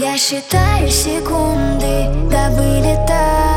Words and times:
Я 0.00 0.16
считаю 0.16 0.88
секунды 0.90 2.06
до 2.30 2.50
вылета 2.50 3.47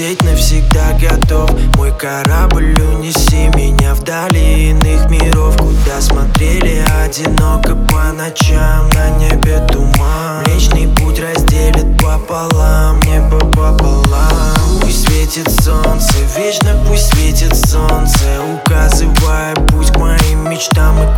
Улететь 0.00 0.22
навсегда 0.22 0.92
готов. 0.98 1.50
Мой 1.76 1.92
корабль, 1.92 2.74
унеси 2.80 3.48
меня 3.54 3.94
вдали 3.94 4.70
иных 4.70 5.10
миров 5.10 5.58
Куда 5.58 6.00
смотрели 6.00 6.82
одиноко 7.04 7.74
по 7.74 8.10
ночам 8.12 8.88
На 8.94 9.10
небе 9.18 9.60
туман. 9.70 10.42
Млечный 10.46 10.88
путь 10.96 11.20
разделит 11.20 11.98
пополам 11.98 12.98
Небо 13.00 13.40
пополам. 13.40 14.80
Пусть 14.80 15.06
светит 15.06 15.50
солнце, 15.62 16.14
вечно 16.34 16.82
пусть 16.88 17.12
светит 17.12 17.54
солнце. 17.54 18.24
Указывая 18.54 19.54
путь 19.68 19.92
к 19.92 19.98
моим 19.98 20.48
мечтам 20.48 20.96
и 21.02 21.09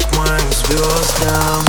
как 0.00 0.16
моим 0.16 0.52
звездам 0.52 1.64